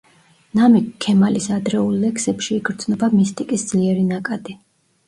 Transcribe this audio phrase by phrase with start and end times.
[0.59, 4.61] ნამიქ ქემალის ადრეულ ლექსებში იგრძნობა მისტიკის ძლიერი ნაკადი.